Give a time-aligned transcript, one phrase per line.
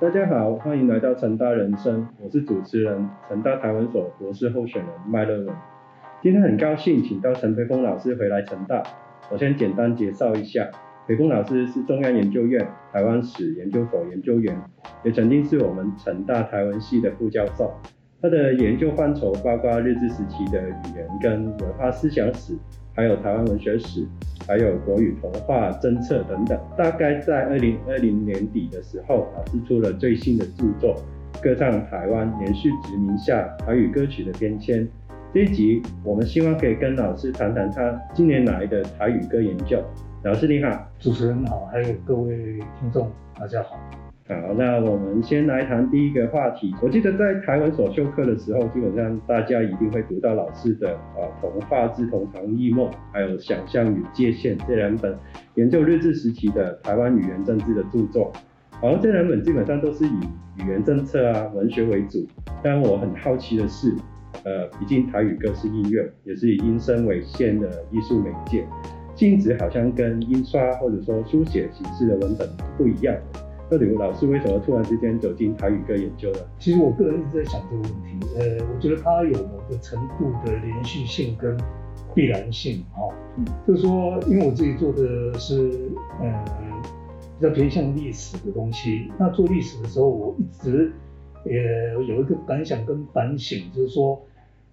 [0.00, 5.54] 大家好，欢迎来到成大人生，我是主持人成大台湾所博士候选人麦乐文。
[6.22, 8.82] 今天很高兴请到陈培峰老师回来成大，
[9.30, 10.66] 我先简单介绍一下，
[11.06, 14.58] 培峰老师是中央研究院台湾史研究所研究员，
[15.04, 17.74] 也曾经是我们成大台湾系的副教授。
[18.22, 22.56] 他的研究范畴包括日治时期的语言跟文化思想史，
[22.96, 24.06] 还有台湾文学史，
[24.48, 26.58] 还有国语童话政策等等。
[26.78, 30.96] 大概在二零二零年底的时候，老师出了最新的著作
[31.42, 34.82] 《歌唱台湾：连续殖民下台语歌曲的变迁》。
[35.34, 39.78] 这一集我们希望可以跟老师谈谈他近年来的台语歌研究。
[40.22, 43.76] 老师你好，主持人好，还有各位听众，大家好。
[44.28, 46.74] 好，那我们先来谈第一个话题。
[46.82, 55.16] 我记得在台湾所修课的时候，基本上大家一定会读到老师的啊《童话之童藏异梦》，还有《想象与界限》这两本
[55.54, 58.32] 研究日治时期的台湾语言政治的著作。
[58.80, 60.18] 好像这两本基本上都是以
[60.56, 62.26] 语言政策啊、文学为主。
[62.64, 63.94] 但我很好奇的是，
[64.42, 68.66] 呃，毕竟台语歌是音乐，也是以音声为线的艺术媒介，
[69.14, 73.14] 性质好像跟印刷或者说书写形式的文本不一样。
[73.68, 76.38] 那刘老师为什么突然之间走进台语歌研究呢？
[76.58, 81.56] 其实我个人一直在想这个问题，呃，我觉得它有某个程度的连续性跟
[82.14, 85.70] 必然性，哈，嗯，就是说，因为我自己做的是，
[86.20, 86.44] 呃，
[87.40, 90.92] 比较偏向历史的东西，那做历史的时候，我一直，
[91.44, 94.22] 也，有一个感想跟反省，就是说，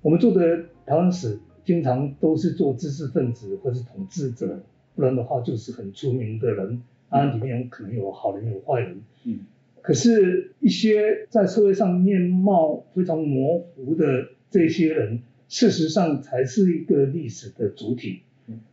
[0.04, 4.60] 我们做的台湾史经常都是做知识分子或是统治者，
[4.96, 6.84] 不然的话就是很出名的人。
[7.14, 9.42] 当然，里面可能有好人有坏人，嗯，
[9.84, 18.22] 可是，一些在社会上面貌非常模糊的这些人，事实上才是一个历史的主体。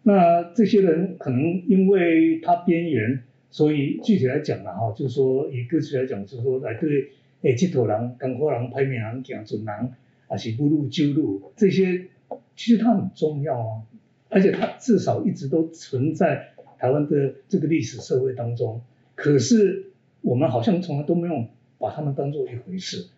[0.03, 7.11] 那这些人可能因为他边缘，所以具体来讲呢，哈，就是说以歌曲来讲，就是说来对
[7.43, 9.93] 诶，铁头人、干货人、排名人、讲准人，
[10.29, 12.07] 还是不入旧路，这些
[12.57, 13.83] 其实它很重要啊，
[14.31, 16.55] 而且它至少一直都存在。
[16.81, 18.81] 台湾的这个历史社会当中，
[19.15, 19.91] 可是
[20.23, 21.45] 我们好像从来都没有
[21.77, 23.09] 把他们当做一回事。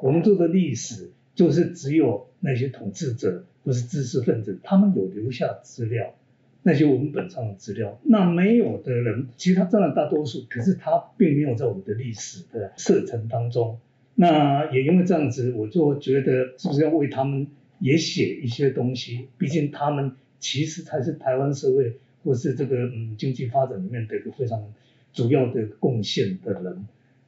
[0.00, 6.14] 我们做的历史就是只有那些统治者或是知识分子，他们有留下资料，
[6.62, 7.98] 那些文本上的资料。
[8.04, 13.80] 那没有的人，其实他占了大多数，可是他并没有在我们的历史的社程当中。
[14.14, 17.48] 那也因为这样子，我就觉得是不是要为他们
[17.80, 19.26] 也写一些东西？
[19.38, 21.98] 毕竟他们其实才是台湾社会。
[22.24, 24.72] 或是这个嗯经济发展里面的一个非常
[25.12, 26.86] 主要的贡献的人，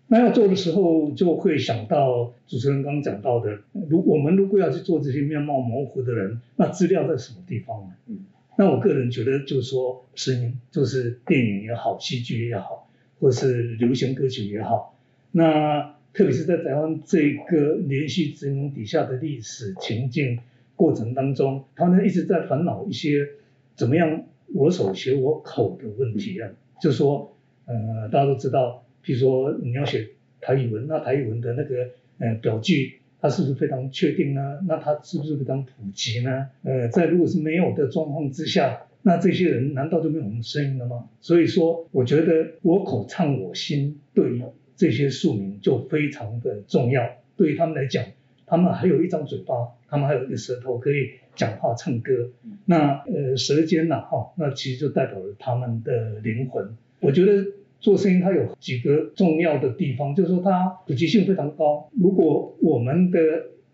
[0.09, 7.95] 那要做的时候就会想到主持人刚刚讲到的，如我们如果要去做这些面貌模糊的人，那资料在什么地方呢？
[8.07, 8.19] 嗯，
[8.59, 14.99] 那我个人觉得就是说声音，就是电影也好，戏剧也好，或是流行歌曲也好，
[15.33, 20.41] 那特别是在台湾这个连续殖民底下的历史情境
[20.77, 23.29] 过程当中，他们一直在烦恼一些
[23.75, 24.25] 怎么样。
[24.53, 26.51] 我手写我口的问题啊，
[26.81, 30.09] 就说，呃，大家都知道，譬如说你要写
[30.41, 34.61] 台语文，那台语文的那个呃表句，它是不是非常确定呢？
[34.67, 36.49] 那它是不是非常普及呢？
[36.65, 41.09] 呃，在如果是没有的状况之下，那这些人难道就没有声音了吗？
[41.21, 44.43] 所以说，我觉得我口唱我心，对于
[44.75, 47.09] 这些庶民就非常的重要。
[47.37, 48.05] 对于他们来讲，
[48.47, 49.55] 他们还有一张嘴巴，
[49.89, 51.11] 他们还有一个舌头可以。
[51.41, 52.29] 讲话唱歌，
[52.67, 56.77] 那呃舌尖呐哈，那其实就代表了他们的灵魂。
[57.01, 57.47] 我觉得
[57.81, 61.89] 做声音它有几个重要的地方，就是说它普及性非常高。
[61.99, 63.19] 如果我们的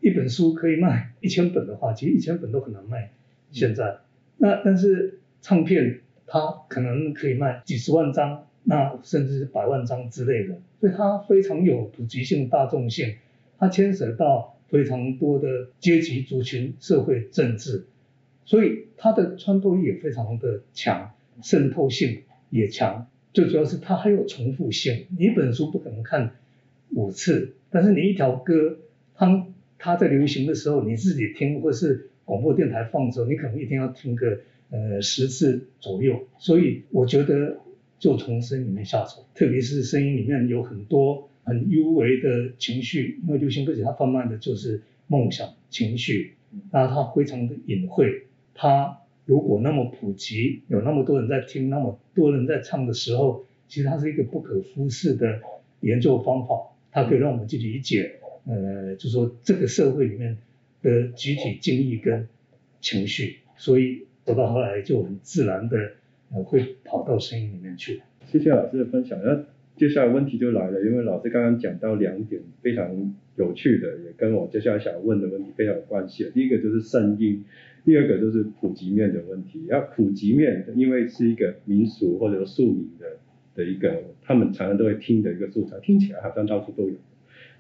[0.00, 3.10] 一本书可以卖一千本的话，其实一千本都很难卖。
[3.50, 3.97] 现在，
[4.37, 6.38] 那但是唱片它
[6.69, 13.16] 可能可以卖几十万张，那甚至是百万张之类的，所以它非常有普及性、大众性，
[13.59, 14.56] 它牵涉到。
[14.69, 17.87] 非常多的阶级族群、社会政治，
[18.44, 21.12] 所以它的穿透力也非常的强，
[21.43, 23.07] 渗透性也强。
[23.33, 26.36] 最主要是它还有重复性，你一本书不可能看
[26.91, 28.78] 五次，但是你一条歌，
[29.15, 29.47] 它
[29.78, 34.41] 它在流行的时候，你自己听或是广播电台放的时候，你可能一天要听个
[34.71, 36.27] 呃十次左右。
[36.39, 37.59] 所以我觉得
[37.98, 41.28] 就从声音里面下手，特别是声音里面有很多。
[41.47, 46.34] 很幽微的情绪，因为流行歌曲它贩卖的就是梦想情绪，
[46.72, 48.25] 那它非常的隐晦。
[48.53, 55.41] 它如果那么普及，有那么多人在听，那么多人在唱的时候，其实它是一个不可忽视的
[55.81, 56.72] 研究方法。
[56.91, 58.16] 它可以让我们去理解，
[58.47, 60.39] 呃，就说这个社会里面
[60.83, 62.27] 的集体经历跟
[62.81, 65.93] 情绪，所以走到后来就很自然的
[66.33, 68.03] 呃会跑到声音里面去。
[68.33, 69.19] 谢谢老师的分享。
[69.77, 76.31] 接下来问题就来了，因为老师刚刚讲到两点非常有趣的，也跟我接下来想要问的问题非常有关系。
[76.33, 77.45] 第一个就是声音，
[77.84, 79.67] 第二个就是普及面的问题。
[79.69, 83.19] 要普及面，因为是一个民俗或者说庶民的
[83.55, 86.95] 的一个，他们常常都会听的一个素材，听起来好像到处都有。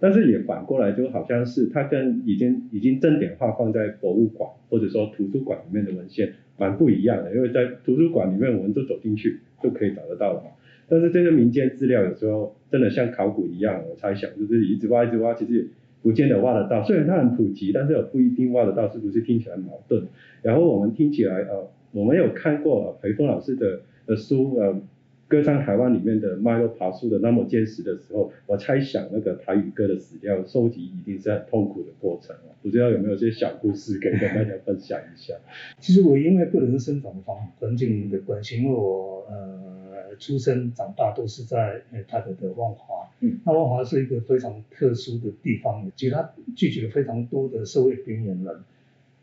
[0.00, 10.42] 但是也反过来，就好像是它跟已经已经正点化放在博物馆或者说图书馆里面的文献蛮不一样的，因为在图书馆里面，我们都走进去就可以找得到了。
[10.88, 15.68] 但是这些民间资料有时候真的像考古一样，我猜想就是一直挖一直挖，其实
[16.02, 16.82] 不见得挖得到。
[16.84, 20.04] 虽然它很普及，但是也不一定挖得到，是不是听起来矛盾？
[20.42, 24.80] 然后我们听起来呃，我们有看过裴峰老师的的书呃。
[25.28, 32.54] 歌唱台湾里面的脉络爬树的那么坚实的时候，我猜想那个台语歌的史料收集一定是很痛苦的过程啊！
[32.62, 35.34] 不知道有没有些小故事可以跟大家分享一下？
[35.80, 48.56] 其实我因为个人生长环环境的关系，因为我呃出生长大都是在呃台北的万华，嗯，那万华是一个非常特殊的地方，其实它聚集了非常多的社会边缘人。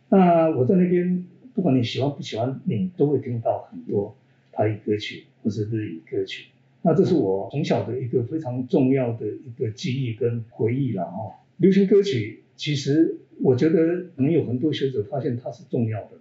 [0.09, 4.15] 那我在那边，不管你喜欢不喜欢，你都会听到很多。
[4.53, 6.45] 台语歌曲或是日语歌曲，
[6.83, 11.43] 那这是我从小的一个非常重要的一个记忆跟回忆了哈。
[11.57, 16.11] 流行歌曲其实我觉得可能有很多学者发现它是重要的，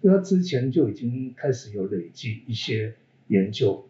[0.00, 2.94] 因为它之前就已经开始有累积一些
[3.28, 3.84] 研究，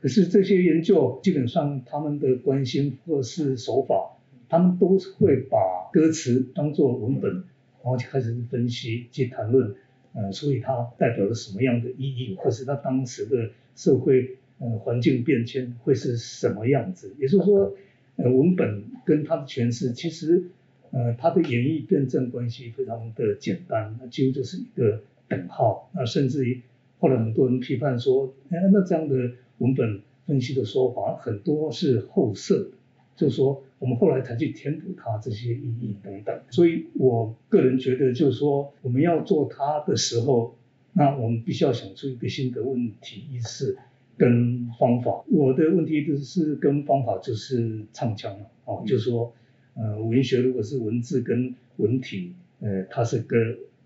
[0.00, 4.16] 可是这些研究基本上他们的关心或是手法，
[4.48, 5.58] 他们都会把
[5.92, 9.74] 歌词当作文本，然后就开始分析去谈论。
[10.14, 17.14] 呃，所以它代表了什么样的意义，或是它当时的社会呃环境变迁会是什么样子？
[17.18, 17.76] 也就是说，
[18.16, 20.44] 呃，文本跟它的诠释，其实
[20.90, 25.90] 呃它的演绎辩证关系非常的简单，那几乎就是一个等号。
[25.94, 26.62] 那甚至于
[26.98, 32.70] 后来很多人批判说，哎，那这样的文本分析的说法很多是后设的。
[33.18, 36.40] 就是说，我们后来才去填补它这些意义等等。
[36.50, 40.54] 所以我个人觉得，就是说，我们要做它的时候，
[40.92, 43.76] 那我们必须要想出一个新的问题意识
[44.16, 45.24] 跟方法。
[45.26, 49.34] 我的问题就是跟方法就是唱腔了哦，就是说，
[49.74, 53.36] 呃，文学如果是文字跟文体，呃，它是个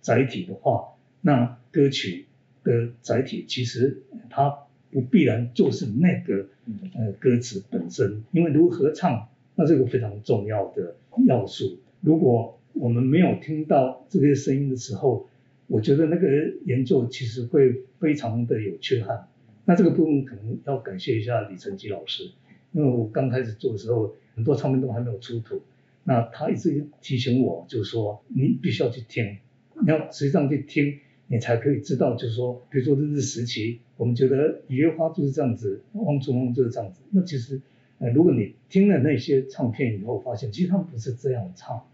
[0.03, 0.89] 载体的话，
[1.23, 2.27] 那歌曲
[2.63, 4.59] 的载体其实它。
[4.93, 6.47] 不必然就是那个
[6.95, 10.95] 呃歌词本身，因为如何唱，那这个非常重要的
[11.27, 11.79] 要素。
[12.03, 15.27] 如果我们没有听到这些声音的时候，
[15.67, 16.29] 我觉得那个
[16.67, 19.27] 研究其实会非常的有缺憾。
[19.65, 22.31] 那这个部分可能要感谢一下李成基老师，
[22.73, 25.63] 因为我刚开始做的时候，很多唱片都还没有出土，
[26.05, 29.39] 那他一直提醒我，就是说你必须要去听，
[29.81, 30.99] 你要实际上去听。
[31.29, 37.01] 你才可以知道，就是说，比如说日治时期，我们觉得雨月花就是这样子，汪中翁就是这样子。
[37.11, 37.61] 那其实，
[37.99, 41.87] 呃，如果你听了那些唱片以后，发现其实他们不是这样唱，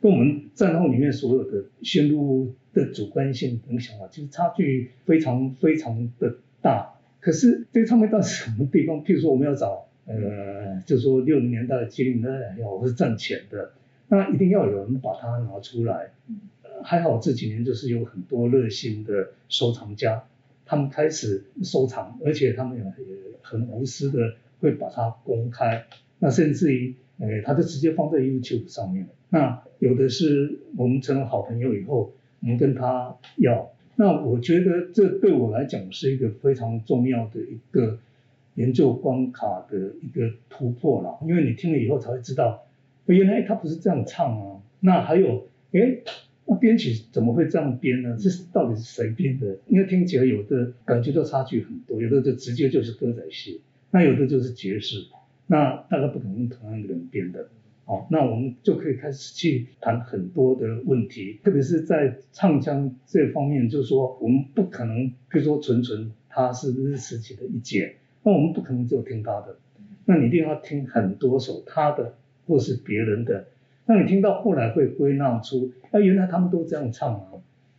[0.00, 6.94] 跟我们战后里面所有的宣入的主观性等想法，其实差距非常非常的大。
[7.18, 9.02] 可是这个唱片到什么地方？
[9.02, 13.72] 譬如说我们要找，呃，就是说六零年代、七零年代要我是赚钱的，
[14.08, 16.12] 那一定要有人把它拿出来。
[16.82, 20.24] 还好这几年就是有很多热心的收藏家，
[20.64, 22.84] 他们开始收藏，而且他们也
[23.42, 25.86] 很无私的会把它公开，
[26.18, 29.06] 那甚至于，呃，他就直接放在 YouTube 上面。
[29.28, 37.98] 那有的是我们成了好朋友以后，我们跟他要，那我觉得这对我来讲是一个非常重要的一个
[38.54, 42.64] 研究关卡的一个突破了，因为你听了以后才会知道，
[43.06, 44.62] 原来他不是这样唱啊。
[44.80, 45.98] 那还有，哎。
[46.48, 48.16] 那编曲怎么会这样编呢？
[48.20, 49.58] 这到底是谁编的？
[49.66, 53.60] 因为听起来有的感觉到差距很多，有的就直接就是歌仔戏，
[53.90, 55.06] 那有的就是爵士，
[55.48, 57.48] 那大概不可能同样的人编的。
[57.84, 69.56] 好，那我们就可以开始去谈很多的问题，特别是在唱腔这方面，就是说我们不可能，比如说纯纯他是日时期的一姐，那我们不可能只有听他的，
[70.04, 72.14] 那你一定要听很多首他的
[72.46, 73.46] 或是别人的。
[73.88, 77.26] 那你听到后来会归纳出，啊，原来他们都这样唱啊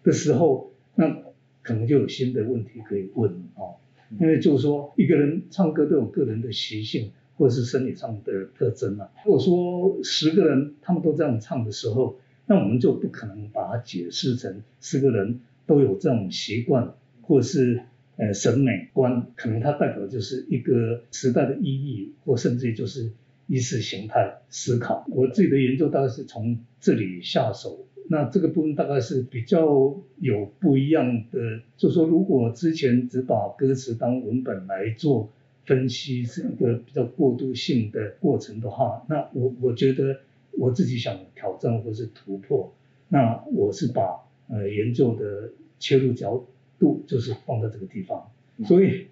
[0.03, 1.17] 的时候，那
[1.61, 3.75] 可能就有新的问题可以问哦。
[4.17, 9.11] 因为就是说，一个人唱歌都有个人的习性或者是生理上的特征啊。
[9.25, 17.81] 如果说十个人他们都这样唱的时候，那我们就不可能把它解释成十个人都有这种习惯或是
[18.15, 23.11] 呃审美观，可能它代表就是一个时代的意义，或甚至于就是。
[23.47, 27.85] 意识形态思考，我自己的研究大概是从这里下手。
[28.09, 35.29] 那这个部分大概是比较有不一样的，就是说，如果之前只把歌词当文本来做
[35.65, 42.73] 分析是一个比较过渡性的过程的话，那我我觉得我自己想挑战或是突破，
[43.09, 46.45] 那我是把呃研究的切入角
[46.79, 48.31] 度就是放在这个地方，
[48.65, 49.07] 所以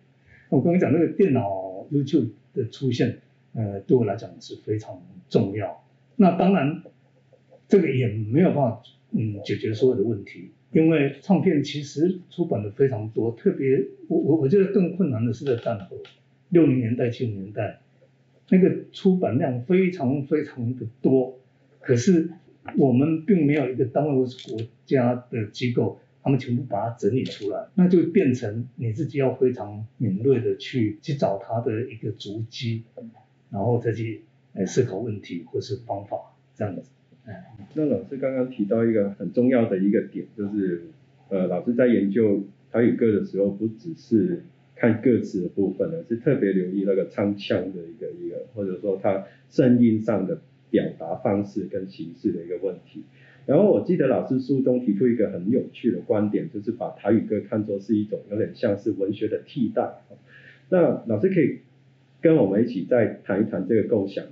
[0.47, 3.19] 我刚刚讲那个电脑 YouTube 的出现，
[3.55, 5.83] 呃，对我来讲是非常重要。
[6.15, 6.83] 那当然，
[7.67, 15.97] 这个也没有办法嗯解决所有的问题，因为唱片其实出版的非常多，特别我我我觉得更困难的是在战后。
[16.49, 17.79] 六零年代、七零年代，
[18.49, 21.39] 那个出版量非常非常的多，
[21.79, 22.29] 可是
[22.77, 32.83] 我们并没有一个单位或是国家的机构，他们全部把它整理出来，那就变成你自己要非常敏锐的去去找它的一个足迹，
[33.55, 34.21] 然后再去
[34.53, 36.17] 呃思考问题或是方法
[36.57, 36.91] 这样子。
[37.73, 40.87] 那老师刚刚提到一个很重要的一个点，就是
[41.29, 44.43] 呃老师在研究台语歌的时候，不只是
[44.75, 53.03] 看歌词的部分呢，是特别留意那个唱腔的一个一个，或者说它声音上的表达方式跟形式的一个问题。
[53.45, 60.01] 然后我记得老师书中提出一个很有趣的观点，就是把台语歌看作是一种有点像是文学的替代。
[60.69, 61.59] 那老师可以
[62.25, 64.25] 跟我们一起再谈一谈这个构想？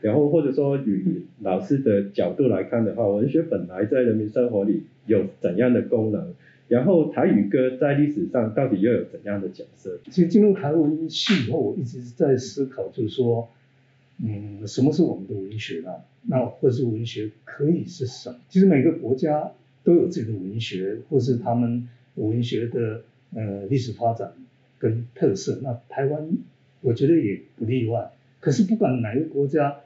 [0.00, 6.32] 然后或者说与老师的角度来看的话，文学本来在人民生活里有怎样的功能？
[6.68, 10.00] 然后台语歌在历史上到底又有怎样的角色？
[10.10, 13.46] 其实进入台文系以后，我一直在思考，就是说，
[14.24, 15.90] 嗯，什么是我们的文学呢？
[16.26, 18.36] 那或是文学可以是什么？
[18.48, 19.52] 其实每个国家
[19.84, 23.02] 都有自己的文学，或是他们文学的
[23.34, 24.32] 呃历史发展
[24.78, 25.60] 跟特色。
[25.62, 26.26] 那台湾
[26.84, 28.12] 我觉得也不例外。
[28.40, 29.76] 可是不管哪个国家，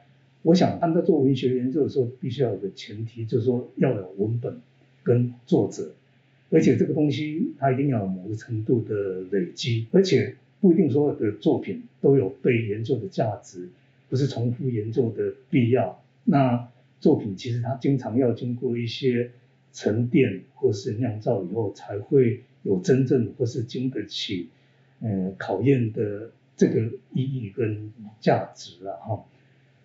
[0.42, 4.60] 我想他们在做文学研究的时候，必须要有个前提，就是说要有文本
[5.04, 5.92] 跟作者。
[6.50, 13.68] 而且这个东西它一定要有某个程度的累积，而且不一定所有的作品都有被研究的价值，
[14.08, 16.02] 不是重复研究的必要。
[16.24, 16.68] 那
[17.00, 19.30] 作品其实它经常要经过一些
[19.72, 24.48] 沉淀或是酿造以后，才会有真正或是经得起
[25.00, 26.82] 呃考验的这个
[27.14, 29.24] 意义跟价值了哈。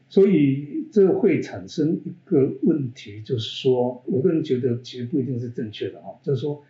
[0.10, 6.20] 所以这会产生一个问题，就是说，我个人觉得其实不一定是正确的哈。
[6.22, 6.62] 就是说，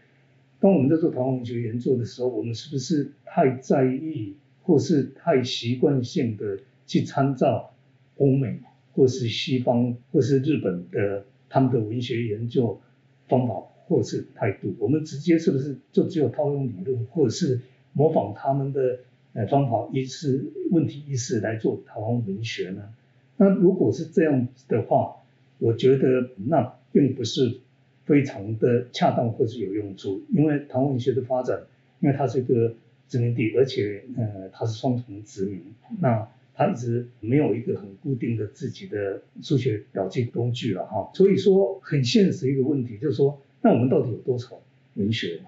[0.62, 7.74] 当我们在做台湾文学研究的时候，我们是不是太在意，或是太习惯性的去参照
[8.16, 8.60] 欧美，
[8.94, 12.80] 或是西方，或是日本的他们的文学研究
[13.28, 13.56] 方法
[13.88, 14.74] 或是态度？
[14.80, 17.60] 我们直接是不是就只有套用理论，或者是
[17.92, 19.00] 模仿他们的
[19.34, 22.94] 呃方法意识、问题意识来做台湾文学呢？
[23.38, 25.16] 那如果是这样子的话，
[25.60, 27.60] 我觉得那并不是
[28.06, 31.64] 非常的恰当或是有用处，因为台湾文学的发展，
[32.00, 32.76] 因为它是一个
[33.08, 35.62] 殖民地，而且呃它是双重殖民，
[36.00, 44.60] 那它一直没有一个很固定的自己的数学表记工具了哈，所以说很现实一个问题就是说，那我们到底有多少
[44.94, 45.40] 文学，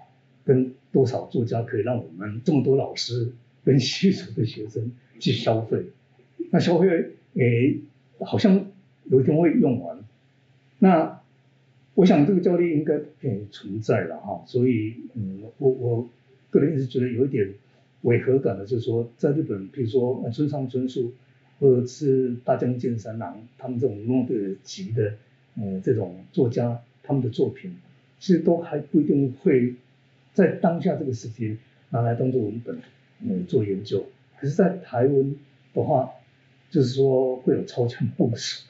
[0.44, 3.32] 跟多少作家可以让我们这么多老师
[3.66, 5.82] 跟稀疏的学生去消费？
[6.50, 7.10] 那消费？
[7.34, 7.80] 诶，
[8.20, 8.66] 好像
[9.04, 9.98] 有一天会用完。
[10.78, 11.20] 那
[11.94, 14.44] 我想这个教练应该不存在了哈。
[14.46, 16.08] 所以，嗯，我我
[16.50, 17.54] 个人一直觉得有一点
[18.02, 21.12] 违和感的，就是说，在日本，比如说村上春树
[21.58, 25.14] 或者是大江健三郎他们这种诺贝尔级的
[25.56, 27.74] 呃这种作家，他们的作品
[28.20, 29.74] 其实都还不一定会
[30.34, 31.58] 在当下这个时间
[31.90, 32.78] 拿来当做文本
[33.20, 34.06] 嗯做研究。
[34.38, 35.34] 可是，在台湾
[35.74, 36.10] 的话，
[36.70, 38.64] 就是说会有超前部署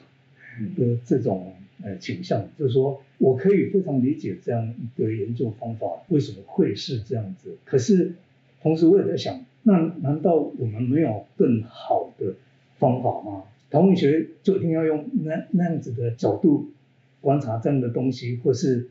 [0.77, 8.13] 的这种呃倾向，就是说我可以非常理解这样一个研究方法为什么会是这样子，可是
[8.61, 12.35] 同时我也在想，那难道我们没有更好的
[12.77, 13.43] 方法吗？
[13.69, 16.71] 唐文学就一定要用那那样子的角度
[17.19, 18.87] 观察这样的东西，或是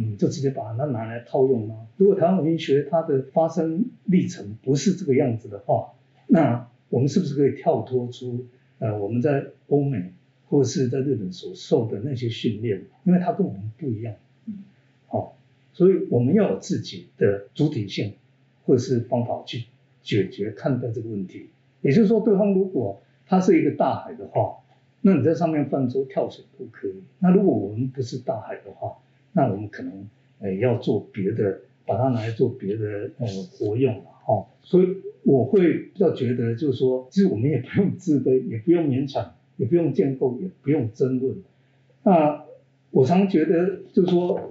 [0.00, 1.88] 嗯就直接把它拿来套用吗？
[1.96, 5.92] 如果台湾文学它的发生历程不是这个样子的话，
[6.28, 8.46] 那我们是不是可以跳脱出
[8.78, 10.12] 呃我们在欧美
[10.48, 12.84] 或是在日本所受的那些训练？
[13.02, 14.14] 因为它跟我们不一样，
[15.08, 15.36] 好，
[15.72, 18.14] 所以我们要有自己的主体性
[18.64, 19.64] 或者是方法去
[20.02, 21.50] 解决看待这个问题。
[21.82, 24.58] 也就是说，对方如果它是一个大海的话，
[25.00, 26.94] 那你在上面泛舟跳水都可以。
[27.18, 28.96] 那如果我们不是大海的话，
[29.38, 30.08] 那我们可能
[30.40, 34.02] 呃要做别的，把它拿来做别的呃活用了。
[34.26, 41.36] 哦，所以我会比较觉得，就是说，其实我们也不用自卑，也不用勉强，也不用建构，也不用争论。
[42.02, 42.46] 那
[42.90, 44.50] 我常觉得，就是说，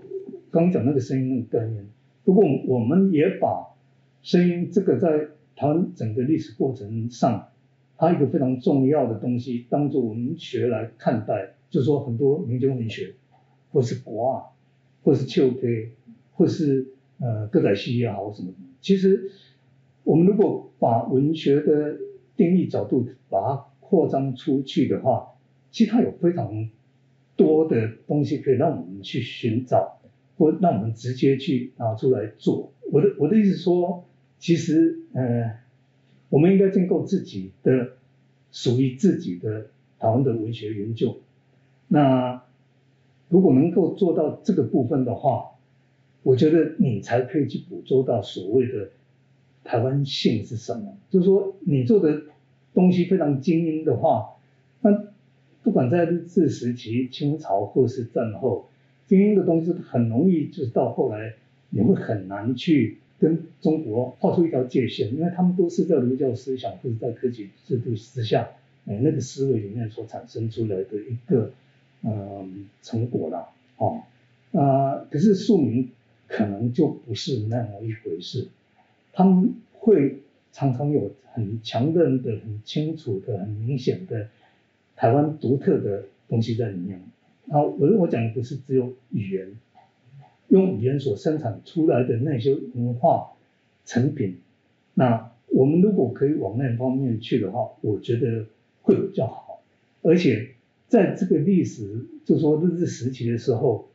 [0.52, 1.86] 刚讲那个声音那个概念，
[2.24, 3.76] 如果我们也把
[4.22, 5.28] 声音这个在
[5.58, 7.50] 台湾整个历史过程上，
[7.98, 13.16] 它一个非常重要的东西，当做文学来看待，就是说很多民间文学，
[13.74, 14.52] 或是国画，
[15.08, 15.94] 或是秋碑，
[16.34, 16.86] 或是
[17.20, 19.32] 呃歌仔戏也好什么，其实
[20.04, 21.98] 我们如果把文学的
[22.36, 25.30] 定义角度把它扩张出去的话，
[25.72, 26.70] 其实它有非常
[27.38, 29.98] 多的东西可以让我们去寻找，
[30.38, 32.74] 或让我们直接去拿出来做。
[32.92, 34.04] 我的我的意思说，
[34.40, 35.52] 其实呃，
[36.28, 37.92] 我们应该建构自己的
[38.52, 39.68] 属于自己的
[40.00, 41.22] 台湾的文学研究。
[41.88, 42.44] 那
[43.30, 45.52] 如果能够做到这个部分的话，
[46.24, 48.90] 我觉得你才可以去捕捉到所谓的
[49.64, 50.98] 台湾性是什么。
[51.10, 52.24] 就是说，你做的
[52.74, 54.36] 东西非常精英的话，
[54.82, 55.06] 那
[55.64, 58.70] 不管在日治时期、清朝或是战后，
[59.08, 61.34] 精英的东西很容易就是到后来。
[61.70, 68.52] 你会很难去跟中国画出一条界限，因为他们都是在儒教思想或者在科举制度之下，
[68.86, 71.52] 哎，那个思维里面所产生出来的一个
[72.04, 74.02] 嗯成果了，哦，
[74.54, 75.90] 啊，可是庶民
[76.28, 78.48] 可能就不是那么一回事，
[79.14, 80.20] 他们会
[80.52, 84.30] 常常有很强韧的、很清楚的、很明显的
[84.96, 87.02] 台湾独特的东西在里面。
[87.46, 89.56] 然后我我讲的不是只有语言。
[90.50, 93.34] 用语言所生产出来的那些文化
[93.86, 94.38] 成品，
[94.94, 98.46] 那我们如果可以往那方面去的话，我觉得
[98.82, 99.62] 会比较好。
[100.04, 100.52] 而且
[100.88, 103.88] 在这个历史，就说日治时期的时候，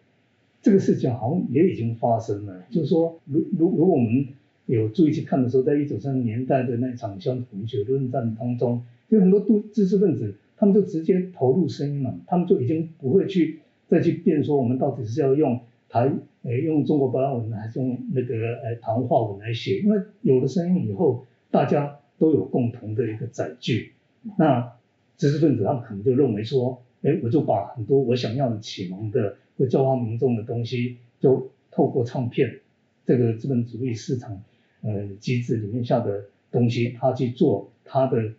[0.61, 2.63] 这个事情好像也已经发生了。
[2.71, 4.27] 就是说，如如如果我们
[4.67, 15.61] 有注意去看的时候，在一九三零年代的那场乡土文学论战当中，有很多都知识分子，他们就直接投入声音了，他们就已经不会去再去辩说我们到底是要用。
[15.89, 16.11] 台
[16.45, 19.81] 诶用中国八大文还是用那个诶台湾话文来写？
[19.81, 23.93] 因为有了声音以后，大家都有共同的一个载具。
[24.39, 24.73] 那
[25.17, 32.61] 知识分子他们可能就认为说，诶我就把很多我想要的启蒙的或教化民众的东西，就透过唱片
[33.07, 34.43] 这个资本主义市场
[34.83, 38.33] 呃机制里面下的东西，他去做他的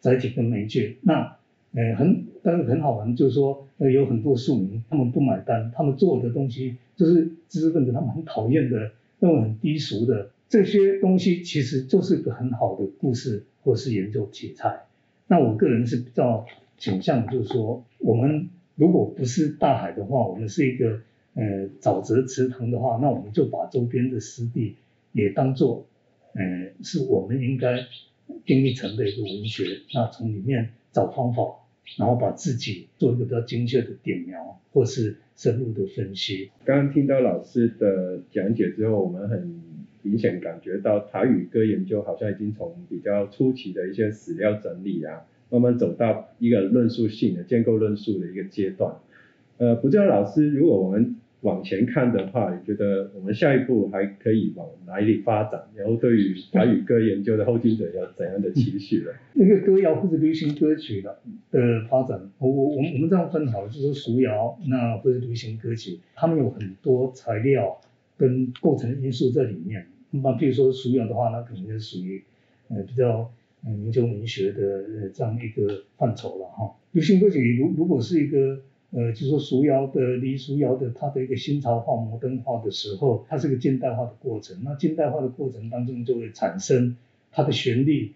[0.00, 0.96] 载体跟媒介。
[1.02, 1.36] 那
[1.72, 3.64] 呃很但是很好玩，就是说。
[3.78, 14.87] 呃，有很多庶民，他们不买单，他们做的东西就是知识分子他们很讨厌的，认为很低俗的这些东西，其实就是个很好的故事或是研究题材。
[15.28, 16.44] 那我个人是比较
[16.76, 21.02] 倾向，就是说，我们如果不是大海的话，我们是一个
[21.34, 24.74] 呃沼泽池塘的话，那我们就把周边的湿地
[25.12, 25.86] 也当做
[26.32, 27.86] 呃是我们应该
[28.44, 31.42] 定义成的一个文学，那从里面找方法。
[31.96, 36.50] 然后把自己做一个比较精确的点描，或是深入的分析。
[36.62, 39.62] 刚刚听到老师的讲解之后，我们很
[40.08, 48.96] 明显感觉到台语歌研究好像已经从比较初期的一些史料整理啊，慢慢走到一个论述性的建构论述的一个阶段。
[49.58, 55.62] 呃，不知道老师，如果我们往前看的话，你觉得我们下一步还可以往哪里发展？
[55.74, 59.10] 然后对于台语歌研究的后进者有怎样的期许呢？
[59.34, 61.18] 那个歌谣或者流行歌曲的
[61.50, 67.80] 的发展，我我我们我们这样分好，就是俗谣那或者流行歌曲，他们有很多材料
[68.16, 69.86] 跟构成因素在里面。
[70.10, 72.22] 那比如说俗谣的话，那可能就属于
[72.68, 73.30] 呃比较
[73.64, 76.74] 嗯民间文学的呃这样一个范畴了哈。
[76.92, 84.62] 流行歌曲如如果是一个呃，就说俗谣的离俗谣的，它的一个新潮化、摩登化的时候，它是个近代化的过程。
[84.64, 86.96] 那近代化的过程当中，就会产生
[87.30, 88.14] 它的旋律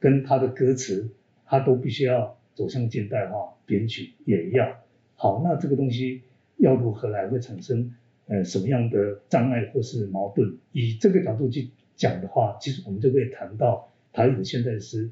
[0.00, 1.10] 跟它的歌词，
[1.44, 4.78] 它都必须要走向近代化，编曲也要
[5.14, 5.42] 好。
[5.44, 6.22] 那这个东西
[6.56, 7.94] 要如何来会产生
[8.28, 10.56] 呃什么样的障碍或是矛盾？
[10.72, 15.10] 以这个角度去讲的话，其实我们就可以谈到台语现代诗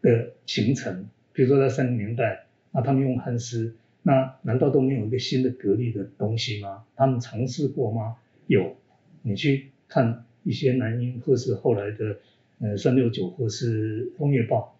[0.00, 1.08] 的形成。
[1.34, 3.74] 比如说在三十年代，那他们用汉诗。
[4.04, 6.82] 那难道都没有一个新的格力的东西吗？
[6.96, 8.16] 他们尝试过吗？
[8.48, 8.74] 有，
[9.22, 12.16] 你去看一些南音或是后来的
[12.58, 14.76] 呃三六九或是枫叶报，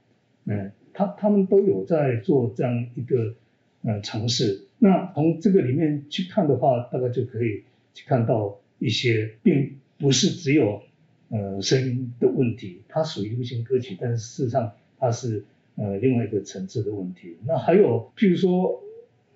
[0.47, 3.37] 嗯，他他们都有在做这样一个
[3.85, 4.67] 呃尝试。
[4.81, 7.63] 那从这个里面去看的话，大概就可以
[7.95, 10.83] 去看到一些，并不是只有
[11.29, 15.45] 呃声音的问题，它属于流行歌曲，但是事实上它是
[15.77, 17.37] 呃另外一个层次的问题。
[17.47, 18.81] 那还有譬如说。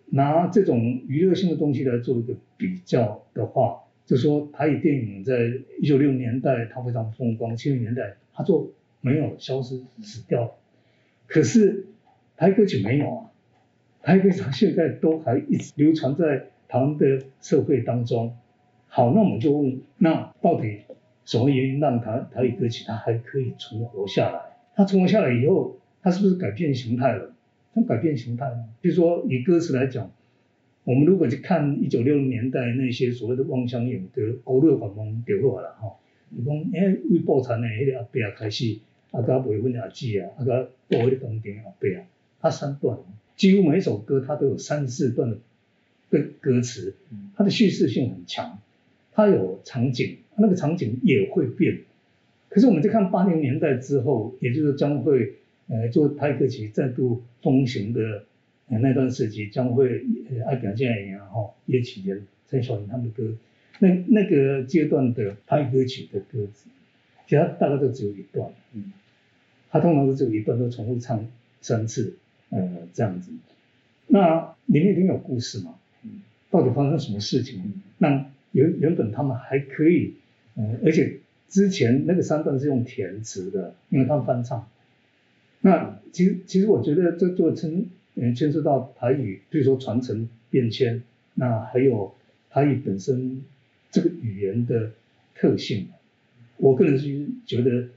[0.08, 10.58] 拿这种娱乐性的东西来做一个比较的话，就说台语电影在一九六零年代它非常风光，七零年代它就没有消失死掉。
[11.26, 11.86] 可是
[12.36, 13.32] 台歌曲没有啊，
[14.00, 18.36] 台歌到现在都还一直流传在台湾的社会当中。
[18.96, 20.78] 好，那我们就问，那到底
[21.26, 24.56] 什么原因让台台语歌曲它还可以存活下来？
[24.74, 27.34] 它存活下来以后，它是不是改变形态了？
[27.74, 28.64] 它改变形态吗？
[28.80, 30.10] 比如说以歌词来讲，
[30.84, 35.96] 我们如果去看一九六零年代那些所谓的望乡演歌，欧乐反蒙掉落来哈，
[36.30, 38.78] 你讲诶为报产的迄个阿伯啊开始，
[39.10, 42.00] 啊甲未婚阿姊啊，啊甲报迄个当兵阿伯啊，
[42.40, 42.96] 它三段，
[43.36, 45.36] 几乎每一首歌它都有三四段的
[46.08, 46.94] 歌歌词，
[47.36, 48.58] 它的叙事性很强，
[49.16, 51.78] 它有场景，那个场景也会变。
[52.50, 55.36] 可是我们在看八零年代之后，也就是将会
[55.68, 58.24] 呃做台歌曲再度风行的
[58.68, 63.34] 呃那段时期，将会呃爱表现演员哈叶启言、陈小云他们的歌，
[63.78, 66.68] 那那个阶段的台歌曲的歌词，
[67.26, 68.92] 其实它大概都只有一段，嗯，
[69.70, 71.26] 它通常都只有一段，都重复唱
[71.62, 72.16] 三次，
[72.50, 73.32] 呃这样子。
[74.08, 75.74] 那里面一定有故事嘛？
[76.02, 77.80] 嗯，到底发生什么事情？
[77.96, 80.14] 那原原本他们还可以，
[80.56, 81.20] 嗯而且。
[81.48, 84.68] 之前那个三段是用填词的，因为他们翻唱。
[85.60, 92.12] 那其实其实我觉得这就牵嗯牵涉到台语，比如说传承变迁，那还有
[92.50, 93.44] 台语本身
[93.92, 94.90] 这个语言的
[95.36, 95.86] 特性。
[96.56, 97.90] 我个人是觉得，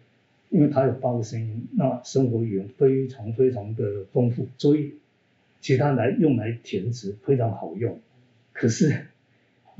[0.49, 4.93] 因为它有八个声音，那生活语言非常非常的丰富，所以
[5.59, 7.99] 其他来用来填词非常好用。
[8.53, 9.07] 可是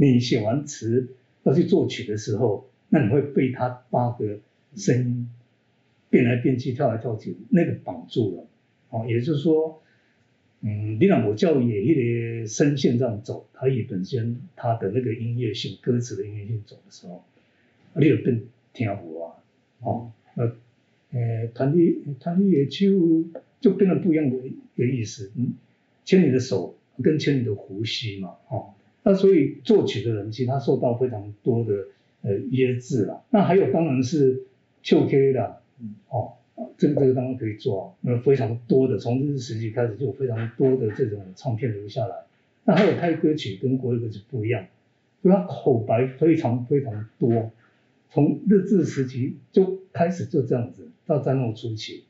[0.01, 1.09] 你写完词
[1.43, 4.39] 要去作曲的时候，那你会被他八个
[4.77, 5.29] 声音
[6.09, 8.47] 变来变去、跳来跳去，那个绑住了。
[8.91, 9.81] 哦，也就是说，
[10.62, 11.93] 嗯，你让我叫也一
[12.41, 17.21] 个声线这样走，它也本身它的那个音乐性、歌词的音乐性走的时候，
[17.95, 19.35] 你有变听不啊？
[19.81, 20.55] 哦，呃，
[21.12, 24.38] 呃，弹你弹你的手就变得不一样的
[24.77, 25.29] 的意思。
[25.35, 25.55] 嗯，
[26.05, 31.88] 牵你的手跟牵你的呼吸嘛，哦，那所以作曲的人其实他受到非常多的。
[32.21, 34.43] 呃，约制了，那还有当然是
[34.83, 35.62] 秋 K 的，
[36.09, 36.33] 哦，
[36.77, 42.17] 这个这个当然可以做，那非常多的，从日治时期开始就有非常多的这种唱片留下来。
[42.65, 44.65] 那还有泰歌曲跟国语歌曲不一样，
[45.21, 47.51] 所以它口白非常非常多，
[48.09, 52.03] 从日治时期就开始就这样子，到战后初期，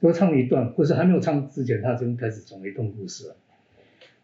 [0.00, 3.36] 多唱一段，或是还没有唱之前，他就开始讲一段故事了。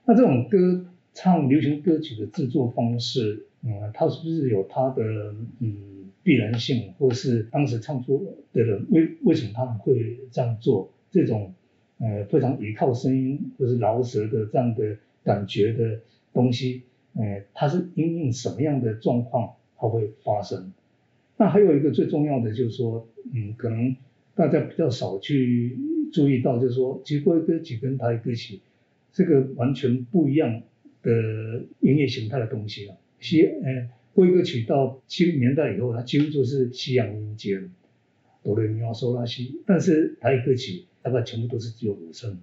[0.07, 3.47] 那这种歌唱流行歌曲的制作方式。
[3.63, 10.91] 嗯，它是不是有它的嗯必然性，或是当时唱作的人为为什么他们会这样做？
[11.11, 11.53] 这种
[11.99, 16.01] 呃非常依靠声音或是饶舌的这样的感觉的
[16.33, 16.83] 东西，
[17.15, 20.73] 呃，它是因应什么样的状况它会发生？
[21.37, 23.97] 那还有一个最重要的就是说，嗯，可能
[24.35, 25.77] 大家比较少去
[26.13, 28.61] 注意到，就是说，其实国语歌曲跟台语歌曲
[29.13, 30.63] 这个完全不一样
[31.03, 32.97] 的音乐形态的东西啊。
[33.19, 37.69] 西，呃，国语歌曲到七零年代以后，它几乎就是西洋音阶了，
[38.43, 39.61] 哆来咪发嗦拉西。
[39.67, 42.39] 但是台语歌曲大概全部都是只有五声，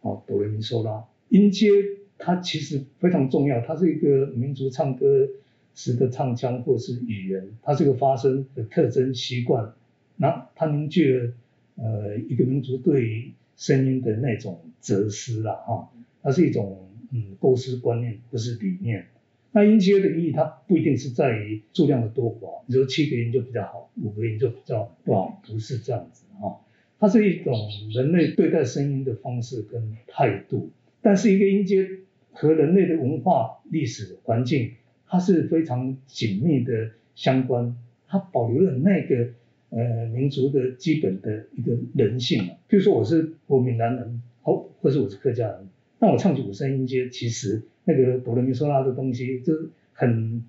[0.00, 1.04] 哦，哆来咪嗦拉。
[1.28, 1.70] 音阶
[2.18, 5.28] 它其实非常重要，它是一个民族唱歌
[5.74, 9.74] 时的唱腔或是语言，它是个发声的特征习惯。
[10.16, 11.32] 那它凝聚了
[11.76, 15.90] 呃一个民族对声音的那种哲思啦，哈，
[16.22, 19.06] 它是一种嗯构思观念，不是理念。
[19.52, 22.62] 那音阶的意义，它不一定是在于数量的多寡。
[22.66, 26.60] 你说七个音就比较好，五个音就比较不好，不是这样子哈。
[26.98, 27.54] 它是一种
[27.94, 30.70] 人类对待声音的方式跟态度。
[31.00, 31.88] 但是一个音阶
[32.32, 34.72] 和人类的文化、历史环境，
[35.06, 37.76] 它是非常紧密的相关。
[38.08, 39.28] 它保留了那个
[39.70, 42.54] 呃民族的基本的一个人性嘛。
[42.68, 47.62] 比如说我是我闽南人，好，或是我是客家人，那我唱起五声音阶，其实。
[47.88, 50.42] 那个哆来咪嗦拉的东西就是很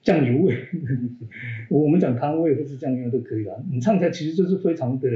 [0.00, 0.54] 酱油味，
[1.68, 3.56] 我们讲汤味或是酱油都可以啦。
[3.68, 5.08] 你唱起来其实就是非常的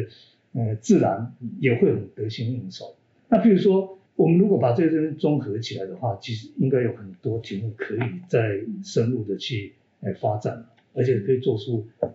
[0.55, 2.97] 呃自然，也会很得心应手。
[3.29, 12.11] 那比如说，我们如果把这些综合起来的话，其实应该有很多题目可以再深入的去呃发展，而且可以做出呃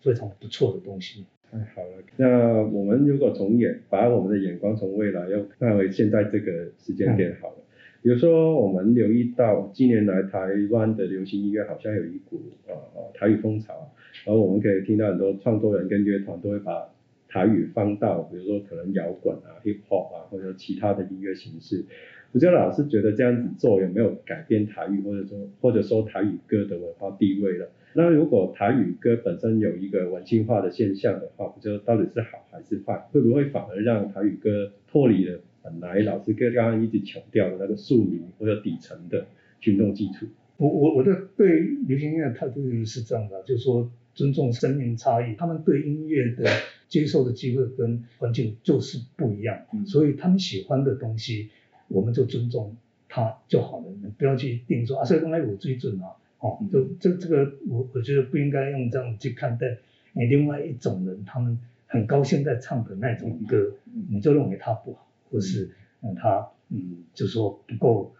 [0.00, 1.24] 非常不错的东西。
[1.50, 7.56] 太好了，那我们如果从眼把我们的眼光从未来又看回现在这个时间点好了。
[8.02, 10.38] 比如说，我们留意到近年来台
[10.70, 12.74] 湾的流行音乐好像有一股呃
[13.14, 13.90] 台语风潮，
[14.24, 16.88] 然后我们可以听到很多创作人跟乐团都会把
[17.28, 21.84] 台语放到，比如说可能摇滚啊、hip hop 啊，或者其他的音乐形式。
[22.32, 27.68] 我觉得老师觉得这样子做有没有改变台语，或者说或者说台语歌的文化地位了？
[27.96, 33.08] 那如果台语歌本身有一个文青化的现象的话，不知道到底是好还是坏？
[33.10, 35.40] 会不会反而让台语歌脱离了？
[35.62, 39.26] 本来老师哥刚刚一直强调的那个庶民或者底层的
[39.58, 40.26] 群众基础，
[40.58, 46.44] 我我我的对流行音乐态度是这样的，就是说尊重生命差异，他们对音乐的
[46.86, 51.50] 接受的机会跟环境就是不一样，所以他们喜欢的东西，
[51.88, 52.76] 我们就尊重
[53.08, 59.78] 他就好了，不要去定说啊，所以刚才我最准啊，哦，就这这个我我觉得不应该用这样去看待。
[60.12, 63.74] 你另外一种人，他们很高兴在唱的那种歌，
[64.08, 65.70] 你就认为他不好，或是
[66.02, 68.14] 嗯他嗯就说不够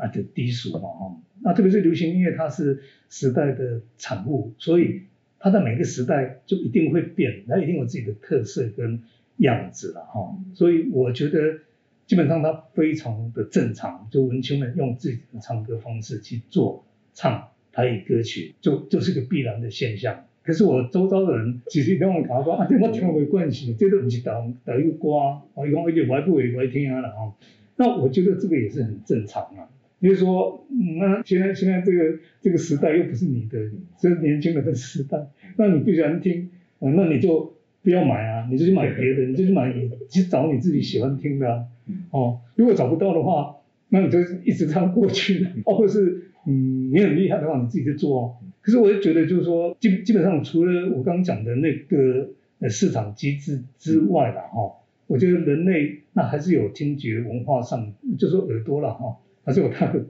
[0.00, 1.16] 啊就低俗嘛哈。
[1.42, 5.04] 那特别是流行音乐，它是时代的产物，所以
[5.38, 9.02] 它在每个时代就一定会变，它一定有自己的特色跟
[9.38, 10.36] 样子了哈。
[10.54, 11.60] 所以我觉得
[12.06, 20.24] 基本上它非常的正常，就文青们用自己的唱歌方式去做唱台语歌曲，就就是个必然的现象。
[20.42, 24.32] 可是我周遭的人其实跟我讲说啊，这我听没关系，这都不是台
[24.64, 25.08] 台语歌，
[25.54, 27.34] 我讲而且我还不会我听啊了哈。
[27.76, 29.68] 那我觉得这个也是很正常啊。
[30.02, 30.66] 就是说，
[30.98, 33.58] 那现在现在这个这个时代又不是你的，
[34.00, 37.52] 是年轻人的时代，那你不喜欢听，那你就
[37.82, 41.66] 不要买啊，你就去买别的，你就去买你去找你自己喜欢听的
[42.12, 42.40] 哦。
[42.54, 43.56] 如果找不到的话，
[43.90, 48.36] 那你就一直唱过去的，或是嗯你很厉害的话，你自己去做哦。
[48.60, 59.16] 可是我就觉得，就是说基基本上除了我刚刚讲的那个呃市场机制之外了哈，我觉得人类那还是有听觉文化上，就说耳朵了哈。
[59.42, 60.04] 还是有它的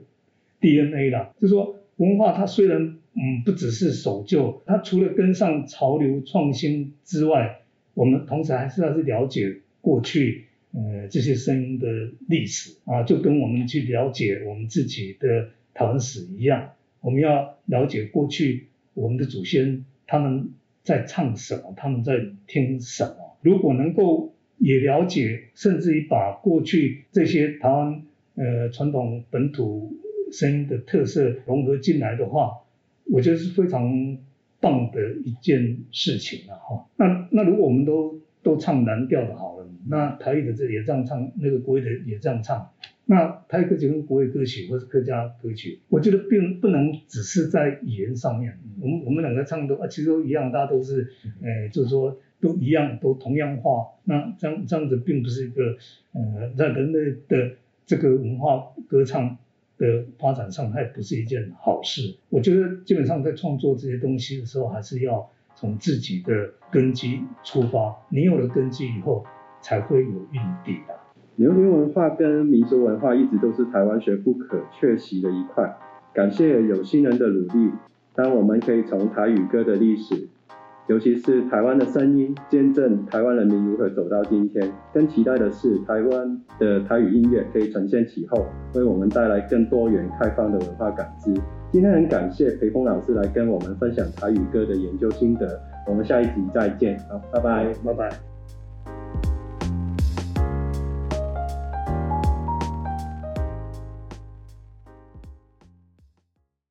[0.59, 7.61] DNA 啦，就说文化它虽然嗯不只是守旧，它除了跟上潮流创新之外，
[7.93, 11.87] 我们同时还是要去了解过去呃这些声音的
[12.27, 20.51] 历史啊，就跟我们去了解我们自己的台湾史一样，我们要了解过去我们的祖先他们
[20.83, 22.13] 在唱什么，他们在
[22.47, 23.37] 听什么。
[23.41, 28.03] 如果能够也了解，甚至于把过去这些台湾。
[28.33, 29.93] 呃，传统本土
[30.31, 32.61] 声音的特色融合进来的话，
[33.03, 34.17] 我觉得是非常
[34.61, 36.87] 棒的一件事情了哈。
[36.95, 42.71] 那那如果我们都都唱蓝调的好了，那台语的这也这样唱，那个国语的也这样唱，
[43.05, 51.11] 那台语歌曲跟国语歌曲或是客家歌曲，我觉得并不能只是在语言上面，我们我们两个唱的啊，其实都一样，大家都是，
[51.41, 55.77] 呃，就是说都一样，都同样化，那这样这样子并不是一个，
[56.13, 57.55] 呃，在人类的。
[57.83, 59.37] 这个文化歌唱
[59.77, 62.15] 的发展上，它也不是一件好事。
[62.29, 67.97] 我觉得基本上在创作这些东西的时候，还是要从自己的根基出发。
[68.07, 69.25] 你有了根基以后，
[69.61, 71.00] 才会有韵底的。
[71.41, 75.75] 流行文化跟民俗文化一直都是台湾学不可缺席的一块。
[76.13, 77.71] 感谢有心人的努力，
[78.13, 80.27] 当我们可以从台语歌的历史。
[80.85, 84.71] 尤其是台湾的声音，见证台湾人民如何走到今天。
[84.93, 91.33] 更期待的是，台湾的台语音乐可以呈现其后，为我们带来更多元、开放的文化感知。
[91.71, 95.59] 今天很感谢裴峰老师来跟我们分享台语歌的研究心得。
[95.87, 98.30] 我们下一集再见，好，拜拜，拜拜。